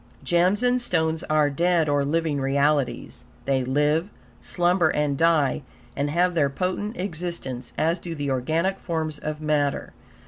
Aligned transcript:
Gems 0.23 0.63
and 0.63 0.81
stones 0.81 1.23
are 1.25 1.51
dead 1.51 1.87
or 1.87 2.03
living 2.03 2.41
realities. 2.41 3.23
They 3.45 3.63
live, 3.63 4.09
slumber 4.41 4.89
and 4.89 5.15
die, 5.15 5.61
and 5.95 6.09
have 6.09 6.33
their 6.33 6.49
potent 6.49 6.97
existence 6.97 7.71
as 7.77 7.99
do 7.99 8.15
the 8.15 8.31
organic 8.31 8.79
forms 8.79 9.19
of 9.19 9.41
matter. 9.41 9.93